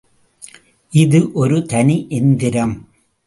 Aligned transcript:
இது 0.93 1.19
ஒரு 1.33 1.65
தனி 1.65 1.97
எந்திரம். 2.09 2.73